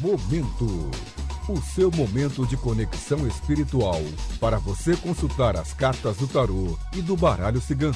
[0.00, 0.90] Momento.
[1.46, 4.00] O seu momento de conexão espiritual
[4.40, 7.94] para você consultar as cartas do tarô e do baralho cigano.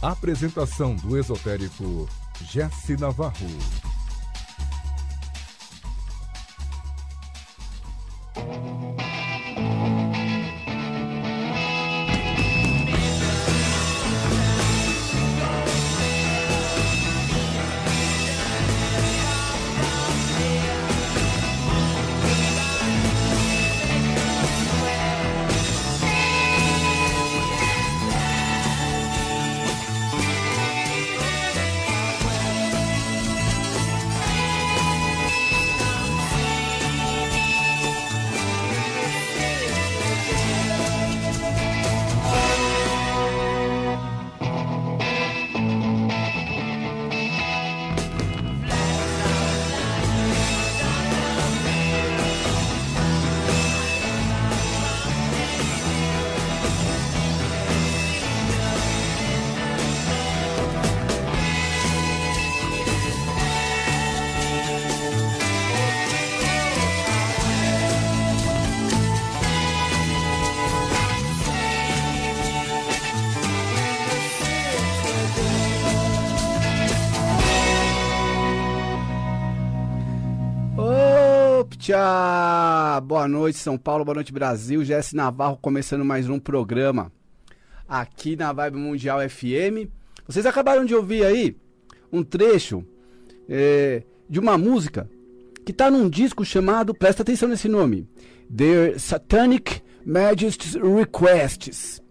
[0.00, 2.08] Apresentação do esotérico
[2.44, 3.91] Jesse Navarro.
[81.92, 84.82] Boa noite, São Paulo, boa noite, Brasil.
[84.82, 87.12] Jesse Navarro começando mais um programa
[87.86, 89.90] aqui na Vibe Mundial FM.
[90.26, 91.54] Vocês acabaram de ouvir aí
[92.10, 92.82] um trecho
[93.46, 95.06] é, de uma música
[95.66, 98.08] que tá num disco chamado, presta atenção nesse nome,
[98.48, 102.02] The Satanic Majesty's Requests.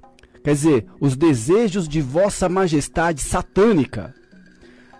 [0.43, 4.13] Quer dizer, os desejos de Vossa Majestade Satânica.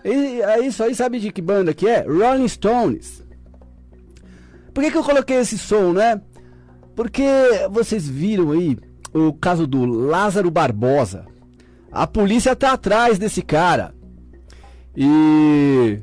[0.04, 2.00] E é isso aí, sabe de que banda que é?
[2.00, 3.21] Rolling Stones.
[4.72, 6.20] Por que, que eu coloquei esse som, né?
[6.94, 7.22] Porque
[7.70, 8.78] vocês viram aí
[9.12, 11.26] o caso do Lázaro Barbosa.
[11.90, 13.94] A polícia tá atrás desse cara.
[14.96, 16.00] E.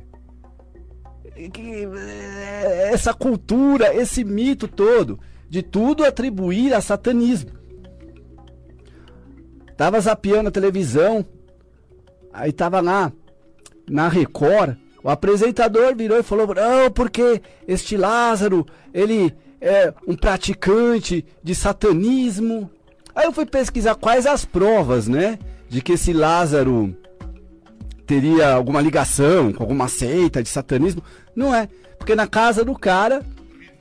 [2.92, 5.20] Essa cultura, esse mito todo,
[5.50, 7.52] de tudo atribuir a satanismo.
[9.78, 11.26] Tava zapeando a televisão,
[12.34, 13.14] aí tava lá,
[13.90, 21.26] na Record, o apresentador virou e falou: Não, porque este Lázaro, ele é um praticante
[21.44, 22.70] de satanismo.
[23.16, 25.40] Aí eu fui pesquisar quais as provas, né?
[25.68, 26.96] De que esse Lázaro
[28.06, 31.04] teria alguma ligação com alguma seita de satanismo.
[31.36, 31.68] Não é.
[31.98, 33.24] Porque na casa do cara,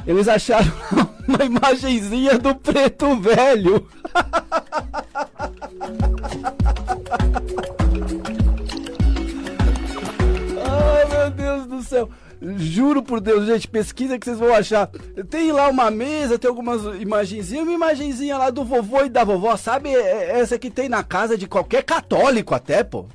[0.07, 0.73] eles acharam
[1.27, 3.87] uma imagenzinha do preto velho.
[11.49, 12.09] Deus do céu.
[12.41, 14.89] Juro por Deus, gente, pesquisa que vocês vão achar.
[15.29, 19.57] Tem lá uma mesa, tem algumas imagenzinhas, uma imagenzinha lá do vovô e da vovó,
[19.57, 19.89] sabe?
[19.89, 23.07] É, é essa que tem na casa de qualquer católico até, pô.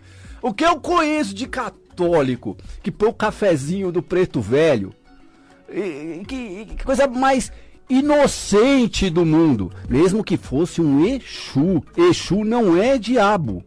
[0.42, 4.94] O que eu conheço de católico que põe o cafezinho do preto velho.
[6.28, 7.52] Que, que coisa mais
[7.90, 9.72] inocente do mundo.
[9.88, 11.82] Mesmo que fosse um Exu.
[11.96, 13.64] Exu não é diabo.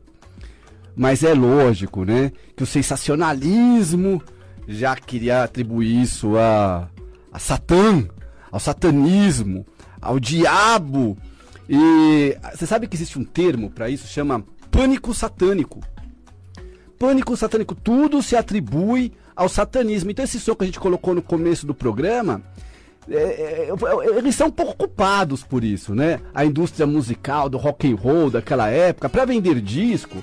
[0.94, 2.30] Mas é lógico, né?
[2.54, 4.22] Que o sensacionalismo
[4.66, 6.88] já queria atribuir isso a,
[7.32, 8.08] a Satã,
[8.50, 9.66] ao satanismo,
[10.00, 11.16] ao diabo.
[11.68, 15.80] E você sabe que existe um termo para isso, chama pânico satânico.
[16.98, 20.10] Pânico satânico, tudo se atribui ao satanismo.
[20.10, 22.42] Então esse som que a gente colocou no começo do programa,
[23.08, 23.70] é, é,
[24.16, 26.20] eles são um pouco culpados por isso, né?
[26.34, 30.22] A indústria musical do rock and roll daquela época, para vender disco,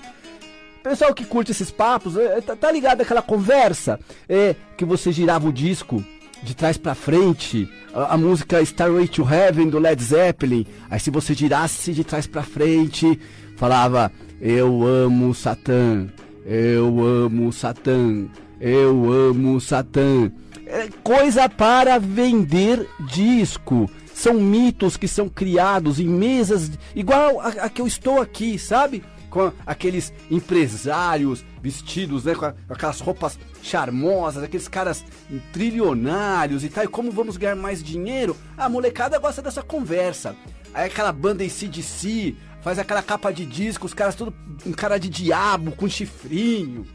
[0.84, 5.48] Pessoal que curte esses papos, é, tá, tá ligado aquela conversa é, que você girava
[5.48, 6.04] o disco
[6.44, 10.68] de trás para frente, a, a, música Starway to Heaven do Led Zeppelin.
[10.90, 13.18] Aí se você girasse de trás para frente,
[13.56, 14.12] falava:
[14.42, 16.08] Eu amo Satã,
[16.46, 18.26] eu amo Satã,
[18.60, 20.30] eu amo Satã.
[20.66, 23.90] É coisa para vender disco.
[24.14, 29.02] São mitos que são criados em mesas igual a, a que eu estou aqui, sabe?
[29.34, 35.04] Com aqueles empresários vestidos, né, com, aquelas roupas charmosas, aqueles caras
[35.52, 36.84] trilionários e tal.
[36.84, 38.38] E como vamos ganhar mais dinheiro?
[38.56, 40.36] A molecada gosta dessa conversa.
[40.72, 44.32] Aí aquela banda ACDC faz aquela capa de disco, os caras tudo
[44.64, 46.86] com cara de diabo, com chifrinho.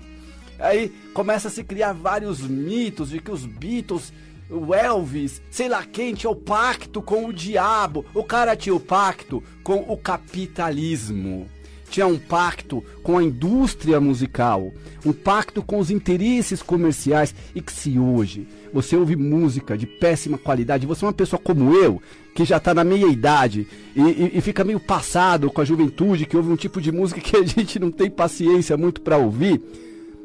[0.60, 4.12] Aí começa a se criar vários mitos de que os Beatles
[4.48, 8.06] o Elvis, sei lá quem, tinha o pacto com o diabo.
[8.14, 11.48] O cara tinha o pacto com o capitalismo.
[11.90, 14.72] Tinha um pacto com a indústria musical,
[15.04, 20.36] um pacto com os interesses comerciais e que se hoje você ouve música de péssima
[20.36, 22.00] qualidade, você é uma pessoa como eu,
[22.34, 26.26] que já está na meia idade e, e, e, fica meio passado com a juventude,
[26.26, 29.60] que ouve um tipo de música que a gente não tem paciência muito para ouvir.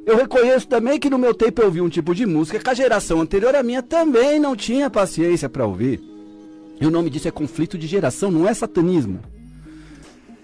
[0.05, 2.73] Eu reconheço também que no meu tempo eu ouvi um tipo de música que a
[2.73, 6.01] geração anterior à minha também não tinha paciência para ouvir.
[6.79, 9.19] E o nome disso é conflito de geração, não é satanismo.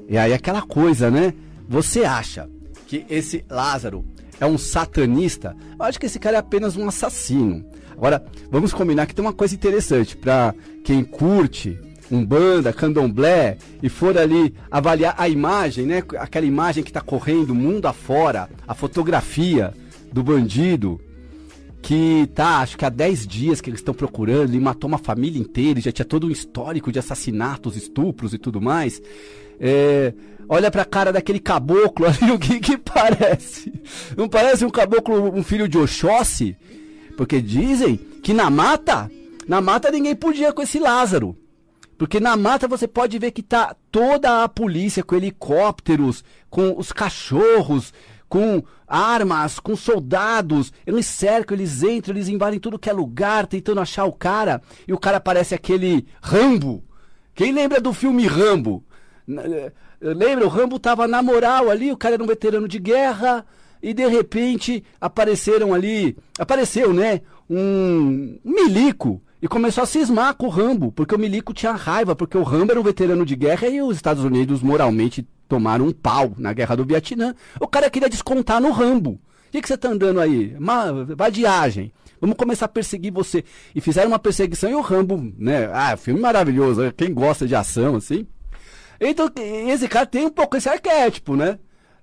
[0.09, 1.33] E aí aquela coisa, né?
[1.67, 2.49] Você acha
[2.87, 4.03] que esse Lázaro
[4.39, 5.55] é um satanista?
[5.77, 7.63] Eu acho que esse cara é apenas um assassino.
[7.91, 11.79] Agora, vamos combinar que tem uma coisa interessante para quem curte
[12.11, 16.01] umbanda, candomblé e for ali avaliar a imagem, né?
[16.17, 19.73] Aquela imagem que está correndo mundo afora, a fotografia
[20.11, 20.99] do bandido
[21.81, 25.39] que tá, acho que há 10 dias que eles estão procurando, ele matou uma família
[25.39, 29.01] inteira, já tinha todo um histórico de assassinatos, estupros e tudo mais.
[29.59, 30.13] É,
[30.47, 33.71] olha pra cara daquele caboclo ali, o que que parece?
[34.15, 36.55] Não parece um caboclo, um filho de Oxóssi?
[37.17, 39.09] Porque dizem que na mata,
[39.47, 41.35] na mata ninguém podia com esse Lázaro.
[41.97, 46.93] Porque na mata você pode ver que tá toda a polícia com helicópteros, com os
[46.93, 47.93] cachorros,
[48.29, 50.71] com armas, com soldados.
[50.85, 54.61] Eles cercam, eles entram, eles invadem tudo que é lugar, tentando achar o cara.
[54.87, 56.83] E o cara parece aquele Rambo.
[57.33, 58.83] Quem lembra do filme Rambo?
[59.27, 60.45] Eh, lembra?
[60.45, 63.45] O Rambo tava na moral ali, o cara era um veterano de guerra.
[63.81, 66.15] E de repente apareceram ali.
[66.37, 67.21] Apareceu, né?
[67.49, 72.37] Um milico e começou a cismar com o Rambo, porque o Milico tinha raiva, porque
[72.37, 76.33] o Rambo era um veterano de guerra e os Estados Unidos moralmente tomaram um pau
[76.37, 77.33] na guerra do Vietnã.
[77.59, 79.11] O cara queria descontar no Rambo.
[79.11, 80.55] O que, que você tá andando aí?
[80.55, 81.91] Uma vadiagem.
[82.21, 83.43] Vamos começar a perseguir você.
[83.73, 85.69] E fizeram uma perseguição e o Rambo, né?
[85.73, 86.93] Ah, filme maravilhoso.
[86.95, 88.27] Quem gosta de ação, assim.
[88.99, 89.31] Então,
[89.67, 91.57] esse cara tem um pouco esse arquétipo, né?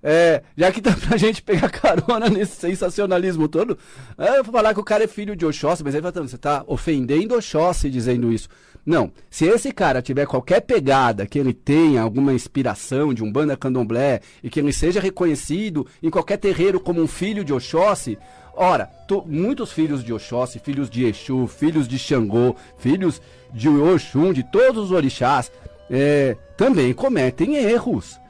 [0.09, 3.77] É, já que dá pra gente pegar carona nesse sensacionalismo todo,
[4.17, 6.63] é, eu vou falar que o cara é filho de Oxóssi, mas aí você tá
[6.69, 8.49] ofendendo Oxóssi dizendo isso.
[8.87, 13.57] Não, se esse cara tiver qualquer pegada, que ele tenha alguma inspiração de um banda
[13.57, 18.17] candomblé e que ele seja reconhecido em qualquer terreiro como um filho de Oxóssi,
[18.55, 18.89] ora,
[19.27, 23.21] muitos filhos de Oxóssi, filhos de Exu, filhos de Xangô, filhos
[23.53, 25.51] de Oxum, de todos os orixás,
[25.91, 28.21] é, também cometem erros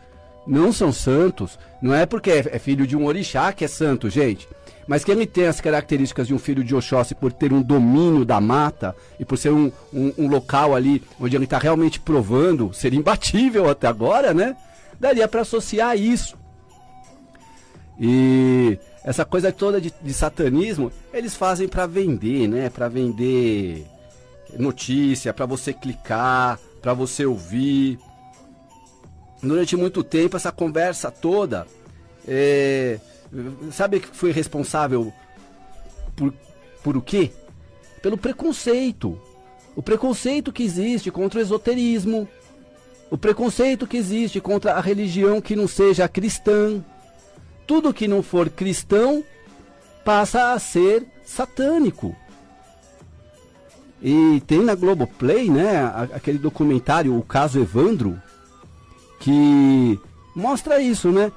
[0.47, 1.59] não são santos.
[1.81, 4.49] Não é porque é, é filho de um orixá que é santo, gente.
[4.87, 8.25] Mas que ele tem as características de um filho de Oxóssi por ter um domínio
[8.25, 12.73] da mata e por ser um, um, um local ali onde ele está realmente provando
[12.73, 14.57] ser imbatível até agora, né?
[14.99, 16.37] Daria para associar isso.
[17.99, 22.71] E essa coisa toda de, de satanismo, eles fazem para vender, né?
[22.71, 23.87] Para vender
[24.57, 27.99] notícia, para você clicar, para você ouvir
[29.43, 31.67] durante muito tempo essa conversa toda,
[32.27, 32.99] é,
[33.73, 35.13] sabe que foi responsável
[36.15, 36.33] por,
[36.83, 37.31] por o quê?
[38.03, 39.21] Pelo preconceito.
[39.75, 42.27] O preconceito que existe contra o esoterismo,
[43.11, 46.83] o preconceito que existe contra a religião que não seja cristã.
[47.67, 49.23] Tudo que não for cristão
[50.05, 52.17] passa a ser satânico.
[54.01, 58.21] E tem na Globoplay, né, aquele documentário O Caso Evandro,
[59.27, 59.99] que
[60.37, 61.33] mostra isso, né?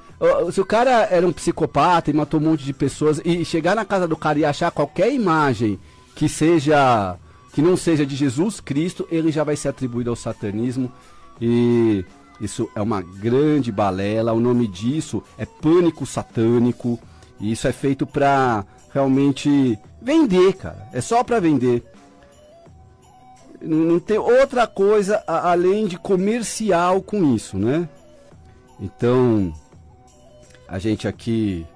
[0.52, 3.84] Se o cara era um psicopata e matou um monte de pessoas e chegar na
[3.84, 5.76] casa do cara e achar qualquer imagem
[6.14, 7.16] que seja
[7.52, 10.92] que não seja de Jesus Cristo, ele já vai ser atribuído ao satanismo
[11.40, 12.04] e
[12.40, 14.32] isso é uma grande balela.
[14.32, 16.96] O nome disso é pânico satânico
[17.40, 20.88] e isso é feito para realmente vender, cara.
[20.92, 21.82] É só para vender
[23.60, 27.88] não tem outra coisa além de comercial com isso, né?
[28.80, 29.52] Então,
[30.66, 31.66] a gente aqui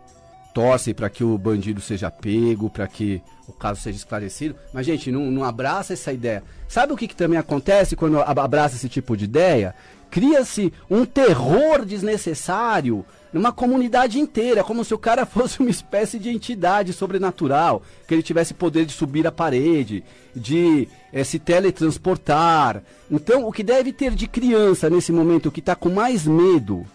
[0.55, 4.55] torce para que o bandido seja pego, para que o caso seja esclarecido.
[4.73, 6.43] Mas, gente, não, não abraça essa ideia.
[6.69, 9.75] Sabe o que, que também acontece quando abraça esse tipo de ideia?
[10.15, 16.31] Cria-se um terror desnecessário numa comunidade inteira, como se o cara fosse uma espécie de
[16.31, 22.81] entidade sobrenatural, que ele tivesse poder de subir a parede, de é, se teletransportar.
[23.11, 26.87] Então, o que deve ter de criança nesse momento que está com mais medo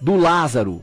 [0.00, 0.80] do Lázaro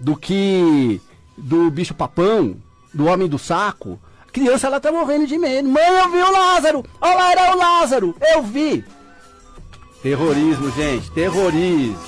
[0.00, 1.02] do que
[1.36, 2.56] do bicho papão,
[2.94, 5.68] do homem do saco, a criança ela tá morrendo de medo.
[5.68, 6.82] Mãe, eu vi o Lázaro!
[6.98, 8.16] Olha lá, era o Lázaro!
[8.22, 8.82] Eu vi!
[10.02, 11.98] Terrorismo, gente, terrorismo.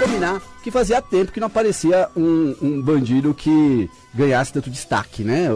[0.00, 5.48] combinar que fazia tempo que não aparecia um, um bandido que ganhasse tanto destaque, né?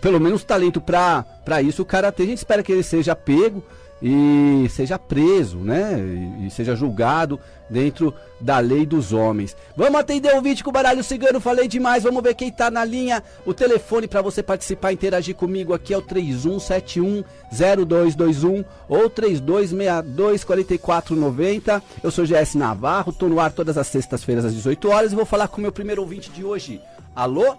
[0.00, 1.24] pelo menos talento para
[1.62, 2.26] isso o cara tem.
[2.26, 3.62] A gente espera que ele seja pego
[4.00, 5.98] e seja preso, né?
[6.44, 7.38] E, seja julgado
[7.68, 9.54] dentro da lei dos homens.
[9.76, 12.04] Vamos atender o vídeo com o baralho cigano, falei demais.
[12.04, 13.22] Vamos ver quem tá na linha.
[13.44, 21.82] O telefone para você participar, interagir comigo aqui é o 31710221 ou 32624490.
[22.02, 25.26] Eu sou GS Navarro, tô no ar todas as sextas-feiras às 18 horas e vou
[25.26, 26.80] falar com o meu primeiro ouvinte de hoje.
[27.14, 27.56] Alô?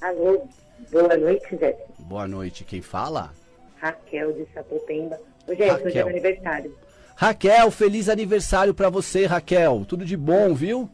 [0.00, 0.46] Alô.
[0.90, 1.76] Boa noite, Zé.
[1.98, 2.64] Boa noite.
[2.64, 3.32] Quem fala?
[3.80, 5.18] Raquel de Sapopemba.
[5.48, 6.74] Hoje é, hoje é aniversário.
[7.14, 9.84] Raquel, feliz aniversário para você, Raquel.
[9.88, 10.88] Tudo de bom, viu?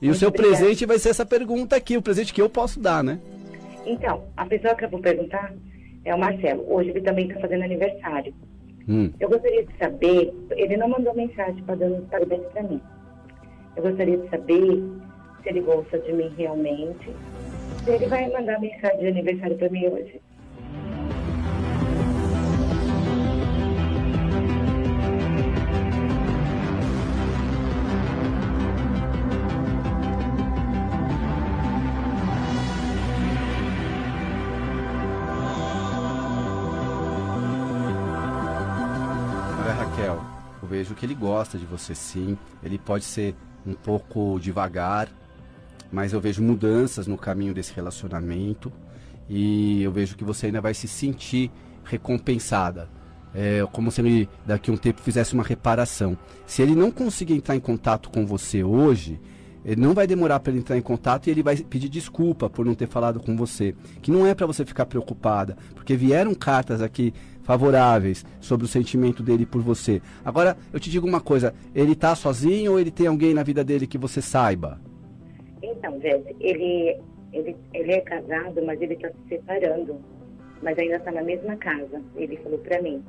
[0.00, 0.56] E Muito o seu obrigada.
[0.56, 3.18] presente vai ser essa pergunta aqui, o presente que eu posso dar, né?
[3.86, 5.52] Então, a pessoa que eu vou perguntar
[6.04, 6.64] é o Marcelo.
[6.68, 8.34] Hoje ele também está fazendo aniversário.
[8.88, 9.10] Hum.
[9.18, 12.80] Eu gostaria de saber, ele não mandou mensagem para dar parabéns para mim.
[13.76, 14.82] Eu gostaria de saber
[15.42, 17.10] se ele gosta de mim realmente,
[17.84, 20.20] se ele vai mandar mensagem de aniversário para mim hoje.
[40.84, 42.36] Vejo que ele gosta de você sim.
[42.62, 43.34] Ele pode ser
[43.66, 45.08] um pouco devagar,
[45.90, 48.70] mas eu vejo mudanças no caminho desse relacionamento
[49.28, 51.50] e eu vejo que você ainda vai se sentir
[51.82, 52.88] recompensada.
[53.34, 56.16] É como se ele daqui a um tempo fizesse uma reparação.
[56.46, 59.18] Se ele não conseguir entrar em contato com você hoje,
[59.64, 62.66] ele não vai demorar para ele entrar em contato e ele vai pedir desculpa por
[62.66, 63.74] não ter falado com você.
[64.02, 67.14] Que não é para você ficar preocupada, porque vieram cartas aqui
[67.44, 70.02] favoráveis sobre o sentimento dele por você.
[70.24, 73.62] Agora, eu te digo uma coisa, ele tá sozinho ou ele tem alguém na vida
[73.62, 74.80] dele que você saiba?
[75.62, 76.96] Então, Jesse, ele,
[77.32, 80.00] ele, ele é casado, mas ele está se separando.
[80.62, 83.02] Mas ainda está na mesma casa, ele falou para mim.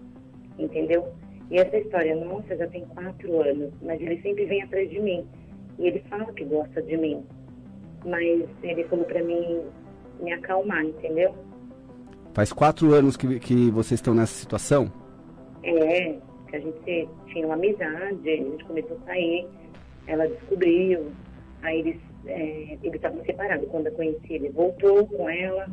[0.59, 1.07] Entendeu?
[1.49, 5.25] E essa história, nossa, já tem quatro anos, mas ele sempre vem atrás de mim.
[5.77, 7.23] E ele fala que gosta de mim.
[8.05, 9.61] Mas ele falou para mim
[10.21, 11.35] me acalmar, entendeu?
[12.35, 14.91] Faz quatro anos que, que vocês estão nessa situação?
[15.63, 16.17] É,
[16.49, 19.47] que a gente tinha uma amizade, a gente começou a sair,
[20.05, 21.13] ela descobriu,
[21.63, 23.65] aí eles é, ele estava separado.
[23.67, 25.65] Quando eu conheci, ele voltou com ela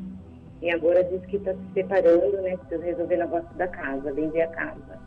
[0.62, 2.56] e agora diz que está se separando, né?
[2.56, 5.00] Precisa resolver o negócio da casa, vender a casa.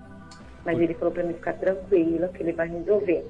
[0.66, 3.26] Mas ele falou para mim ficar tranquila, que ele vai resolver.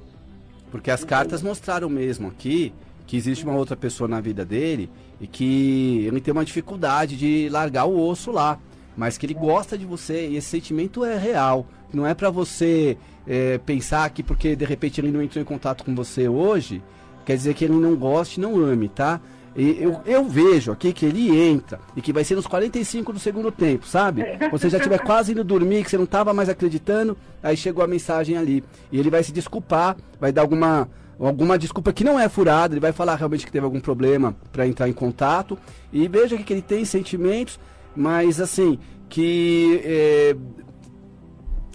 [0.72, 2.74] Porque as cartas mostraram mesmo aqui
[3.06, 7.50] que existe uma outra pessoa na vida dele e que ele tem uma dificuldade de
[7.50, 8.60] largar o osso lá,
[8.98, 11.68] mas que ele gosta de você e esse sentimento é real.
[11.94, 12.98] Não é para você
[13.28, 16.82] é, pensar que porque de repente ele não entrou em contato com você hoje,
[17.26, 19.22] quer dizer que ele não goste, não ame, tá?
[19.56, 23.20] E eu, eu vejo aqui que ele entra e que vai ser nos 45 do
[23.20, 24.24] segundo tempo, sabe?
[24.52, 27.88] Você já estiver quase indo dormir, que você não estava mais acreditando, aí chegou a
[27.88, 28.62] mensagem ali.
[28.92, 32.82] E ele vai se desculpar, vai dar alguma alguma desculpa que não é furada, ele
[32.82, 35.58] vai falar realmente que teve algum problema para entrar em contato
[35.92, 37.60] e veja que ele tem sentimentos,
[37.96, 40.36] mas assim, que é,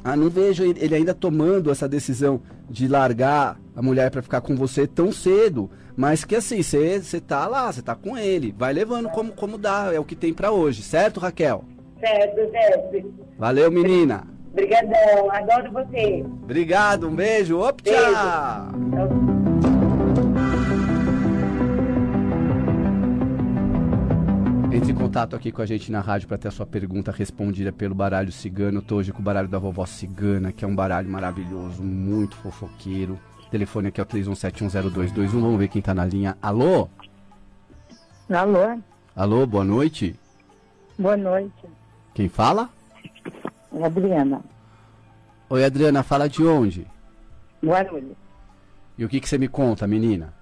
[0.05, 4.55] ah, não vejo ele ainda tomando essa decisão de largar a mulher para ficar com
[4.55, 9.09] você tão cedo, mas que assim, você tá lá, você tá com ele, vai levando
[9.11, 11.65] como, como dá, é o que tem para hoje, certo, Raquel?
[11.99, 13.15] Certo, certo.
[13.39, 14.27] Valeu, menina.
[14.53, 16.25] Obrigadão, adoro você.
[16.43, 17.59] Obrigado, um beijo.
[17.59, 19.30] Op, tchau.
[24.73, 27.73] Entre em contato aqui com a gente na rádio para ter a sua pergunta respondida
[27.73, 28.79] pelo baralho cigano.
[28.79, 32.37] Eu tô hoje com o baralho da vovó cigana, que é um baralho maravilhoso, muito
[32.37, 33.19] fofoqueiro.
[33.47, 35.27] O telefone aqui é o 31710221.
[35.27, 36.39] Vamos ver quem tá na linha.
[36.41, 36.89] Alô?
[38.29, 38.81] Alô?
[39.17, 40.15] Alô, boa noite.
[40.97, 41.67] Boa noite.
[42.15, 42.71] Quem fala?
[43.75, 44.41] É Adriana.
[45.49, 46.87] Oi, Adriana, fala de onde?
[47.65, 48.17] Guarulhos.
[48.97, 50.33] E o que, que você me conta, menina?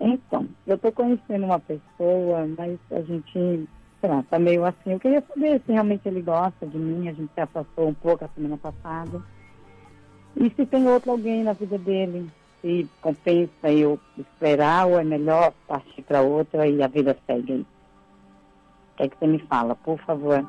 [0.00, 3.68] Então, eu tô conhecendo uma pessoa, mas a gente,
[4.00, 4.92] sei lá, tá meio assim.
[4.92, 8.24] Eu queria saber se realmente ele gosta de mim, a gente se afastou um pouco
[8.24, 9.22] a semana passada.
[10.36, 12.30] E se tem outro alguém na vida dele,
[12.62, 17.52] se compensa eu esperar ou é melhor partir para outra e a vida segue.
[17.52, 17.66] O
[18.96, 20.42] que é que você me fala, por favor?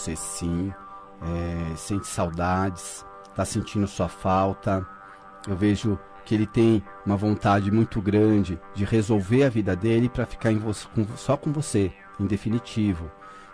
[0.00, 0.72] Você sim,
[1.22, 4.86] é, sente saudades, está sentindo sua falta.
[5.46, 10.26] Eu vejo que ele tem uma vontade muito grande de resolver a vida dele para
[10.26, 13.10] ficar com, só com você, em definitivo.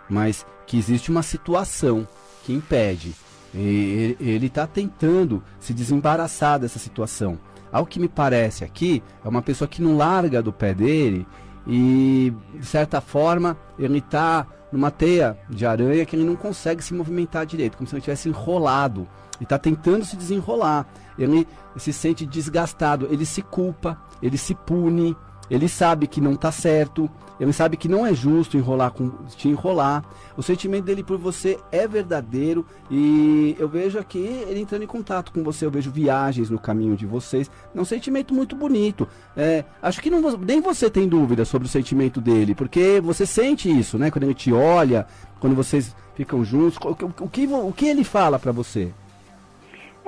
[0.09, 2.07] mas que existe uma situação
[2.43, 3.13] que impede.
[3.53, 7.39] E ele está tentando se desembaraçar dessa situação.
[7.71, 11.27] Ao que me parece aqui, é uma pessoa que não larga do pé dele
[11.65, 16.93] e, de certa forma, ele está numa teia de aranha que ele não consegue se
[16.93, 19.07] movimentar direito, como se ele tivesse enrolado.
[19.39, 20.85] E está tentando se desenrolar.
[21.17, 21.47] Ele
[21.77, 25.15] se sente desgastado, ele se culpa, ele se pune,
[25.49, 29.47] ele sabe que não está certo, ele sabe que não é justo enrolar com te
[29.47, 30.03] enrolar.
[30.35, 35.31] O sentimento dele por você é verdadeiro e eu vejo aqui ele entrando em contato
[35.31, 35.65] com você.
[35.65, 37.49] Eu vejo viagens no caminho de vocês.
[37.73, 39.07] É um sentimento muito bonito.
[39.35, 43.69] É, acho que não, nem você tem dúvida sobre o sentimento dele, porque você sente
[43.69, 44.09] isso, né?
[44.09, 45.05] Quando ele te olha,
[45.39, 46.77] quando vocês ficam juntos.
[46.83, 46.89] O,
[47.23, 48.91] o, que, o que ele fala para você?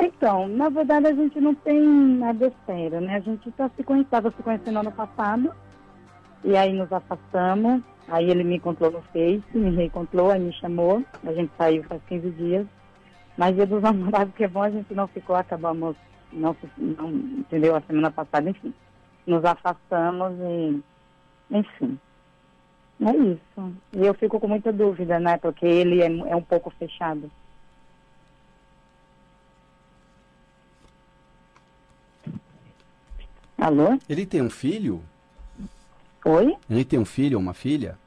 [0.02, 3.18] Então, na verdade a gente não tem nada sério, né?
[3.18, 5.54] A gente tá se conhecendo, se conhecendo ano passado,
[6.42, 11.04] e aí nos afastamos, aí ele me encontrou no Face, me reencontrou, aí me chamou,
[11.26, 12.68] a gente saiu faz 15 dias,
[13.38, 15.98] mas dia dos namorados que é bom, a gente não ficou, acabamos,
[16.32, 18.74] não, não entendeu, a semana passada, enfim,
[19.28, 20.82] nos afastamos e,
[21.52, 22.00] enfim,
[23.02, 23.74] é isso.
[23.92, 27.30] E eu fico com muita dúvida, né, porque ele é, é um pouco fechado.
[33.60, 34.00] Alô?
[34.08, 35.02] Ele tem um filho?
[36.26, 36.56] Oi?
[36.70, 37.98] Ele tem um filho ou uma filha?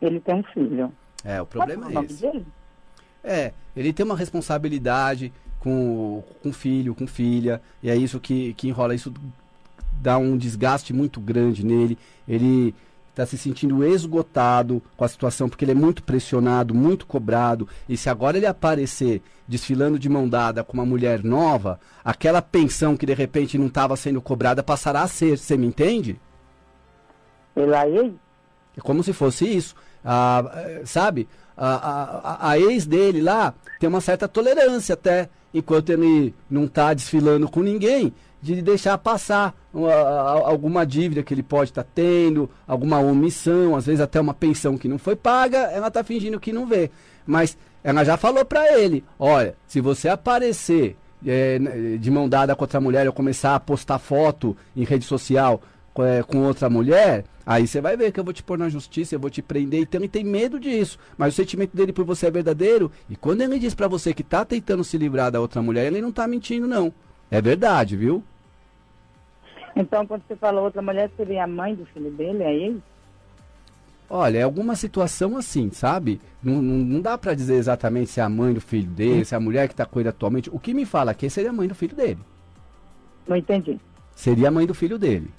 [0.00, 0.92] Ele tem um filho.
[1.24, 2.22] É, o problema Qual é, é esse.
[2.22, 2.46] Dele?
[3.24, 8.68] É, ele tem uma responsabilidade com, com filho, com filha, e é isso que, que
[8.68, 9.12] enrola, isso
[10.00, 11.98] dá um desgaste muito grande nele.
[12.26, 12.74] Ele
[13.12, 17.68] está se sentindo esgotado com a situação, porque ele é muito pressionado, muito cobrado.
[17.86, 22.96] E se agora ele aparecer desfilando de mão dada com uma mulher nova, aquela pensão
[22.96, 25.36] que de repente não estava sendo cobrada passará a ser.
[25.36, 26.18] Você me entende?
[27.54, 28.12] Pela ex?
[28.76, 29.74] É como se fosse isso.
[30.02, 30.44] Ah,
[30.86, 31.28] sabe?
[31.54, 36.94] A, a, a ex dele lá tem uma certa tolerância até, enquanto ele não está
[36.94, 39.54] desfilando com ninguém de deixar passar
[40.44, 44.76] alguma dívida que ele pode estar tá tendo, alguma omissão, às vezes até uma pensão
[44.76, 46.90] que não foi paga, ela está fingindo que não vê.
[47.24, 51.58] Mas ela já falou para ele: olha, se você aparecer é,
[52.00, 55.62] de mão dada com outra mulher ou começar a postar foto em rede social
[55.98, 59.14] é, com outra mulher, aí você vai ver que eu vou te pôr na justiça,
[59.14, 59.82] eu vou te prender.
[59.82, 60.98] Então ele tem medo disso.
[61.16, 62.90] Mas o sentimento dele por você é verdadeiro.
[63.08, 66.02] E quando ele diz para você que está tentando se livrar da outra mulher, ele
[66.02, 66.92] não está mentindo, não.
[67.30, 68.22] É verdade, viu?
[69.74, 72.82] Então, quando você falou outra mulher, seria a mãe do filho dele, é ele?
[74.14, 76.20] Olha, é alguma situação assim, sabe?
[76.42, 79.32] Não, não, não dá para dizer exatamente se é a mãe do filho dele, se
[79.32, 80.50] é a mulher que está com ele atualmente.
[80.52, 82.18] O que me fala aqui seria a mãe do filho dele.
[83.26, 83.80] Não entendi.
[84.14, 85.30] Seria a mãe do filho dele.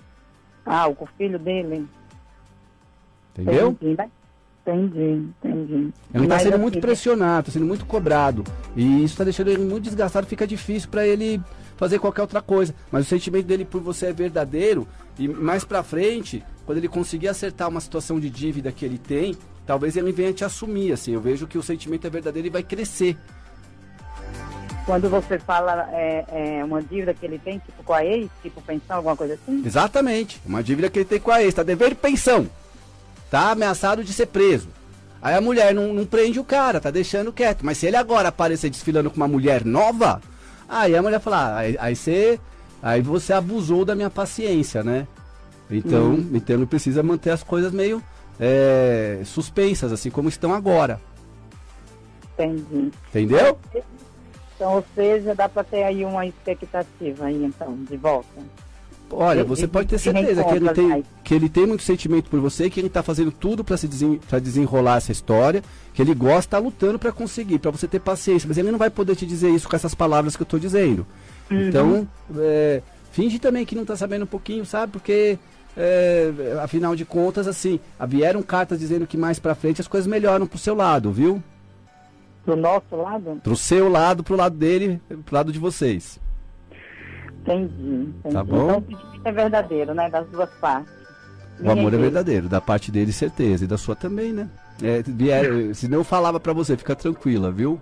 [0.66, 1.88] Ah, o filho dele.
[3.38, 3.70] Entendeu?
[3.70, 4.10] Entendi, né?
[4.66, 5.32] entendi.
[5.44, 5.94] entendi.
[6.14, 8.44] Ele está sendo assim, muito pressionado, está sendo muito cobrado.
[8.76, 11.40] E isso está deixando ele muito desgastado, fica difícil para ele
[11.78, 12.74] fazer qualquer outra coisa.
[12.92, 17.28] Mas o sentimento dele por você é verdadeiro e mais pra frente, quando ele conseguir
[17.28, 21.14] acertar uma situação de dívida que ele tem, talvez ele venha te assumir, assim.
[21.14, 23.18] Eu vejo que o sentimento é verdadeiro e vai crescer.
[24.86, 26.26] Quando você fala é,
[26.60, 29.64] é, uma dívida que ele tem, tipo com a ex, tipo pensão, alguma coisa assim?
[29.66, 32.50] Exatamente, uma dívida que ele tem com a ex, tá devendo pensão,
[33.32, 34.68] tá ameaçado de ser preso.
[35.22, 37.66] Aí a mulher não, não prende o cara, tá deixando quieto.
[37.66, 40.22] Mas se ele agora aparecer desfilando com uma mulher nova,
[40.68, 42.40] Aí a mulher fala, ah, aí, aí você.
[42.82, 45.08] Aí você abusou da minha paciência, né?
[45.72, 46.30] Então, uhum.
[46.34, 48.04] então precisa manter as coisas meio
[48.40, 51.00] é, suspensas, assim como estão agora.
[52.34, 52.92] Entendi.
[53.10, 53.58] Entendeu?
[54.56, 58.28] Então, ou seja, dá para ter aí uma expectativa aí, então, de volta.
[59.16, 62.70] Olha, você pode ter certeza que ele, tem, que ele tem muito sentimento por você,
[62.70, 66.58] que ele está fazendo tudo para se desen, desenrolar essa história, que ele gosta, está
[66.58, 69.68] lutando para conseguir, para você ter paciência, mas ele não vai poder te dizer isso
[69.70, 71.06] com essas palavras que eu estou dizendo.
[71.50, 71.68] Uhum.
[71.68, 74.92] Então, é, finge também que não está sabendo um pouquinho, sabe?
[74.92, 75.38] Porque,
[75.78, 80.48] é, afinal de contas, assim, vieram cartas dizendo que mais para frente as coisas melhoram
[80.48, 81.42] pro seu lado, viu?
[82.44, 83.40] Pro nosso lado?
[83.42, 86.20] Pro seu lado, pro lado dele, pro lado de vocês.
[87.44, 88.34] Entendi, entendi.
[88.34, 88.64] Tá bom?
[88.64, 90.10] Então o sentimento é verdadeiro, né?
[90.10, 90.92] Das duas partes.
[91.60, 94.50] O amor é verdadeiro, da parte dele certeza, e da sua também, né?
[94.82, 95.04] É,
[95.74, 97.80] se não falava para você, fica tranquila, viu?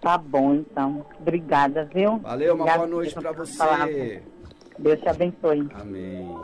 [0.00, 1.04] Tá bom, então.
[1.20, 2.18] Obrigada, viu?
[2.18, 4.22] Valeu, uma Obrigada boa noite para você.
[4.78, 5.68] Deus te abençoe.
[5.74, 6.34] Amém.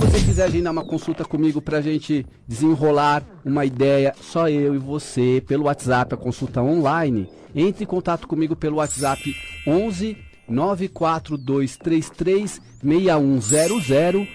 [0.00, 5.42] Você quiser agendar uma consulta comigo pra gente desenrolar uma ideia, só eu e você,
[5.46, 9.34] pelo WhatsApp, a consulta online, entre em contato comigo pelo WhatsApp
[9.66, 10.16] 11
[10.48, 14.28] 94233 6100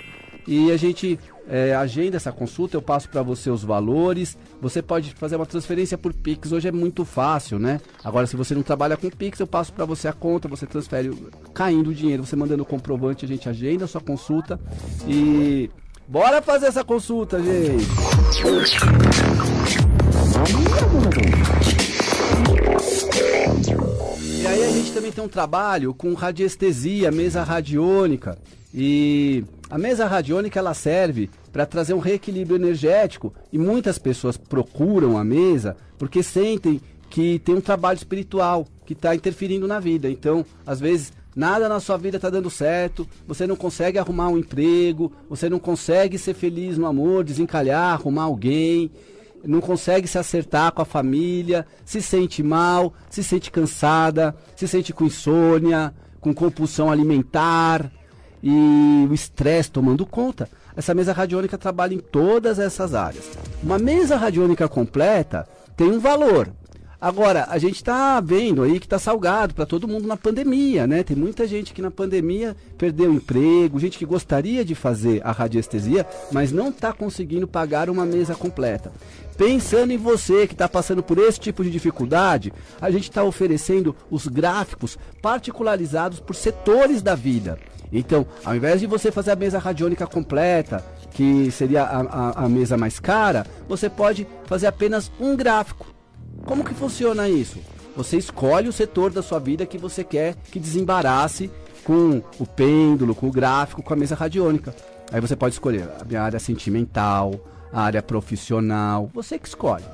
[0.48, 4.38] e a gente é, agenda essa consulta, eu passo para você os valores.
[4.62, 7.82] Você pode fazer uma transferência por Pix, hoje é muito fácil, né?
[8.04, 11.12] Agora, se você não trabalha com Pix, eu passo para você a conta, você transfere
[11.54, 14.60] caindo o dinheiro, você mandando o comprovante, a gente agenda a sua consulta
[15.08, 15.70] e.
[16.06, 17.88] Bora fazer essa consulta, gente!
[24.42, 28.38] E aí a gente também tem um trabalho com radiestesia, mesa radiônica.
[28.74, 35.18] E a mesa radiônica ela serve para trazer um reequilíbrio energético e muitas pessoas procuram
[35.18, 40.10] a mesa porque sentem que tem um trabalho espiritual que está interferindo na vida.
[40.10, 44.38] Então, às vezes, nada na sua vida está dando certo, você não consegue arrumar um
[44.40, 48.90] emprego, você não consegue ser feliz no amor, desencalhar, arrumar alguém
[49.46, 54.94] não consegue se acertar com a família, se sente mal, se sente cansada, se sente
[54.94, 57.92] com insônia, com compulsão alimentar
[58.44, 60.50] e o estresse tomando conta.
[60.76, 63.24] Essa mesa radiônica trabalha em todas essas áreas.
[63.64, 66.52] Uma mesa radiônica completa tem um valor,
[67.04, 71.04] Agora, a gente está vendo aí que está salgado para todo mundo na pandemia, né?
[71.04, 76.08] Tem muita gente que na pandemia perdeu emprego, gente que gostaria de fazer a radiestesia,
[76.32, 78.90] mas não está conseguindo pagar uma mesa completa.
[79.36, 83.94] Pensando em você que está passando por esse tipo de dificuldade, a gente está oferecendo
[84.10, 87.60] os gráficos particularizados por setores da vida.
[87.92, 92.50] Então, ao invés de você fazer a mesa radiônica completa, que seria a, a, a
[92.50, 95.94] mesa mais cara, você pode fazer apenas um gráfico
[96.46, 97.58] como que funciona isso?
[97.96, 101.50] Você escolhe o setor da sua vida que você quer que desembarace
[101.84, 104.76] com o pêndulo, com o gráfico, com a mesa radiônica.
[105.12, 107.34] Aí você pode escolher a minha área sentimental,
[107.72, 109.86] a área profissional, você que escolhe.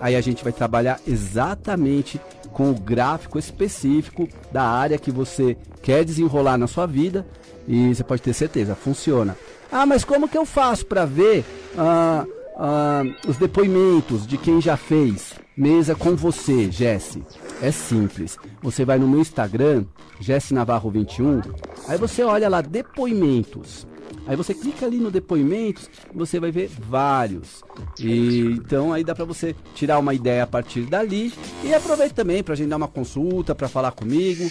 [0.00, 2.20] Aí a gente vai trabalhar exatamente
[2.52, 7.26] com o gráfico específico da área que você quer desenrolar na sua vida
[7.66, 9.36] e você pode ter certeza, funciona.
[9.70, 11.44] Ah, mas como que eu faço para ver
[11.76, 12.24] ah,
[12.56, 15.34] ah, os depoimentos de quem já fez?
[15.58, 17.24] mesa com você, Jesse.
[17.60, 18.38] É simples.
[18.62, 19.84] Você vai no meu Instagram,
[20.20, 21.42] Jesse Navarro 21,
[21.88, 23.84] aí você olha lá depoimentos.
[24.26, 27.64] Aí você clica ali no depoimentos, você vai ver vários.
[27.98, 31.32] E então aí dá para você tirar uma ideia a partir dali
[31.64, 34.44] e aproveita também para agendar uma consulta, para falar comigo.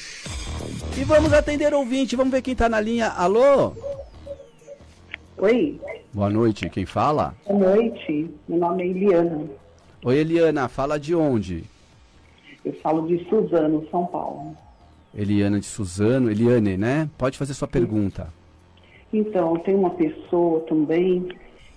[0.97, 3.09] E vamos atender ouvinte, vamos ver quem tá na linha.
[3.09, 3.73] Alô?
[5.37, 5.79] Oi.
[6.11, 7.35] Boa noite, quem fala?
[7.45, 8.29] Boa noite.
[8.47, 9.45] Meu nome é Eliana.
[10.03, 11.63] Oi, Eliana, fala de onde?
[12.65, 14.57] Eu falo de Suzano, São Paulo.
[15.13, 17.09] Eliana de Suzano, Eliane, né?
[17.17, 18.33] Pode fazer sua pergunta.
[19.11, 21.27] Então, tem uma pessoa também,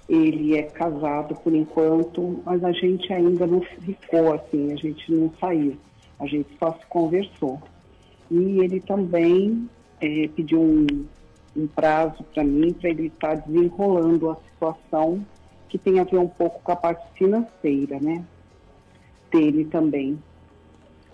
[0.08, 5.32] ele é casado por enquanto, mas a gente ainda não ficou assim, a gente não
[5.40, 5.76] saiu,
[6.18, 7.60] a gente só se conversou.
[8.30, 9.68] E ele também
[10.00, 10.86] é, pediu um,
[11.56, 15.24] um prazo para mim, para ele estar tá desenrolando a situação
[15.68, 18.24] que tem a ver um pouco com a parte financeira, né?
[19.30, 20.18] Dele também.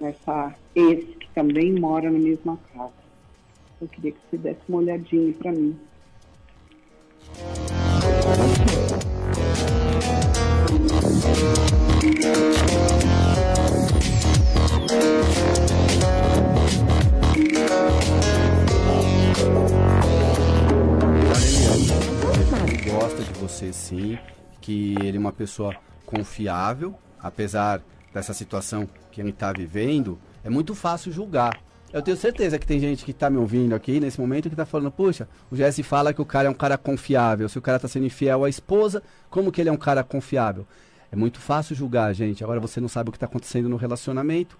[0.01, 2.93] Essa ex que também mora na mesma casa.
[3.81, 5.79] Eu queria que você desse uma olhadinha para mim.
[22.91, 24.19] Gosta de você sim
[24.61, 27.81] que ele é uma pessoa confiável, apesar
[28.13, 31.66] dessa situação que ele está vivendo, é muito fácil julgar.
[31.97, 34.67] Eu tenho certeza que tem gente que está me ouvindo aqui nesse momento que está
[34.67, 37.49] falando, puxa, o Jesse fala que o cara é um cara confiável.
[37.49, 40.67] Se o cara está sendo infiel à esposa, como que ele é um cara confiável?
[41.11, 42.45] É muito fácil julgar, gente.
[42.45, 44.59] Agora você não sabe o que está acontecendo no relacionamento.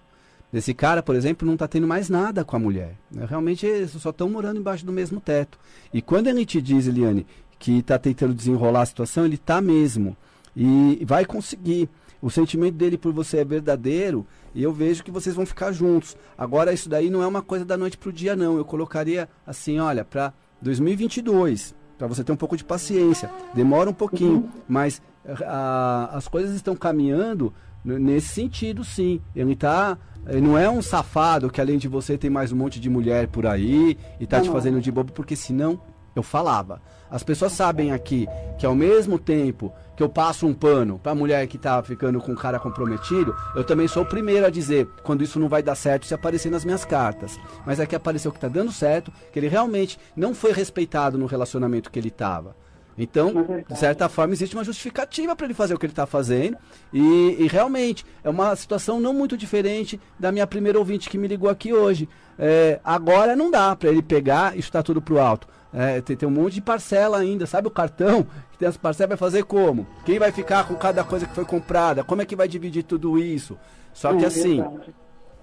[0.51, 2.95] Esse cara, por exemplo, não está tendo mais nada com a mulher.
[3.29, 5.59] Realmente eles só estão morando embaixo do mesmo teto.
[5.93, 7.23] E quando ele te diz, Eliane,
[7.59, 10.17] que está tentando desenrolar a situação, ele está mesmo.
[10.55, 11.87] E vai conseguir.
[12.19, 14.25] O sentimento dele por você é verdadeiro
[14.57, 16.17] e eu vejo que vocês vão ficar juntos.
[16.35, 18.57] Agora, isso daí não é uma coisa da noite para o dia, não.
[18.57, 23.29] Eu colocaria assim, olha, para 2022, para você ter um pouco de paciência.
[23.53, 24.49] Demora um pouquinho, uhum.
[24.67, 24.99] mas
[25.45, 27.53] a, as coisas estão caminhando
[27.85, 29.21] nesse sentido, sim.
[29.35, 29.95] Ele tá.
[30.27, 33.27] Ele não é um safado que além de você tem mais um monte de mulher
[33.27, 35.79] por aí e tá te fazendo de bobo, porque senão
[36.17, 36.81] eu falava.
[37.09, 38.27] As pessoas sabem aqui
[38.57, 42.19] que ao mesmo tempo que eu passo um pano para a mulher que está ficando
[42.21, 45.63] com o cara comprometido, eu também sou o primeiro a dizer quando isso não vai
[45.63, 47.39] dar certo se aparecer nas minhas cartas.
[47.65, 51.89] Mas aqui apareceu que está dando certo, que ele realmente não foi respeitado no relacionamento
[51.89, 52.55] que ele estava.
[52.97, 53.31] Então,
[53.69, 56.57] de certa forma, existe uma justificativa para ele fazer o que ele está fazendo.
[56.91, 61.27] E, e, realmente, é uma situação não muito diferente da minha primeira ouvinte que me
[61.27, 62.09] ligou aqui hoje.
[62.39, 65.47] É, agora não dá para ele pegar e está tudo para o alto.
[65.79, 68.25] É, tem, tem um monte de parcela ainda, sabe o cartão?
[68.51, 69.85] Que tem as parcelas, vai fazer como?
[70.05, 72.03] Quem vai ficar com cada coisa que foi comprada?
[72.03, 73.55] Como é que vai dividir tudo isso?
[73.93, 74.95] Só que É assim, verdade.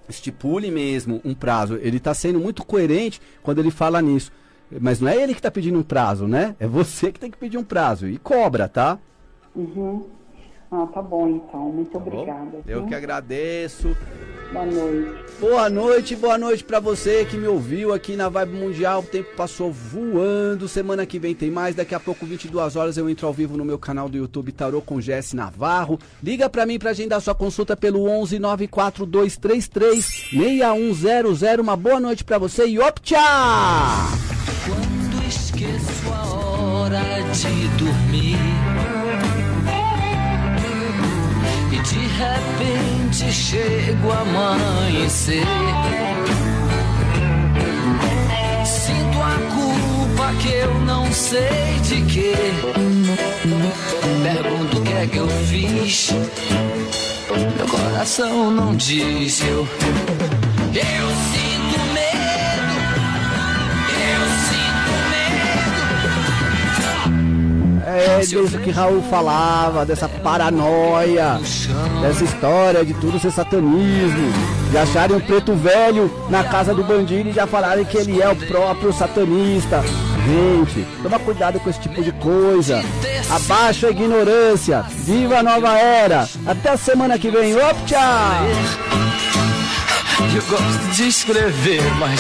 [0.09, 1.79] estipule mesmo um prazo.
[1.81, 4.33] Ele está sendo muito coerente quando ele fala nisso.
[4.81, 6.57] Mas não é ele que está pedindo um prazo, né?
[6.59, 8.09] É você que tem que pedir um prazo.
[8.09, 8.99] E cobra, tá?
[9.55, 10.09] Uhum.
[10.69, 11.61] Ah, tá bom então.
[11.71, 12.59] Muito Tá obrigada.
[12.67, 13.97] Eu que agradeço.
[14.55, 15.25] Boa noite.
[15.41, 19.01] Boa noite, boa noite pra você que me ouviu aqui na Vibe Mundial.
[19.01, 20.69] O tempo passou voando.
[20.69, 21.75] Semana que vem tem mais.
[21.75, 24.81] Daqui a pouco, 22 horas, eu entro ao vivo no meu canal do YouTube Tarô
[24.81, 25.99] com Jesse Navarro.
[26.23, 31.61] Liga pra mim pra agendar sua consulta pelo 11 94233 6100.
[31.61, 33.19] Uma boa noite pra você e op tchau!
[34.65, 38.39] Quando esqueço a hora de dormir
[41.73, 45.47] e de repente chego a amanhecer,
[48.65, 52.35] sinto a culpa que eu não sei de quê.
[54.23, 56.11] Pergunto o que é que eu fiz,
[57.57, 59.41] meu coração não diz.
[59.43, 62.75] Eu, eu sinto medo.
[64.11, 64.93] Eu sinto
[67.81, 67.87] medo.
[67.87, 71.39] É disso que Raul falava, dessa paranoia,
[72.01, 74.33] dessa história de tudo ser satanismo,
[74.71, 78.29] de acharem um preto velho na casa do bandido e já falarem que ele é
[78.31, 79.85] o próprio satanista.
[80.27, 82.83] Gente, toma cuidado com esse tipo de coisa.
[83.29, 84.83] Abaixa a ignorância.
[84.89, 86.27] Viva a nova era.
[86.47, 87.55] Até a semana que vem.
[87.55, 88.01] Op, tchau!
[90.35, 92.19] Eu gosto de escrever, mas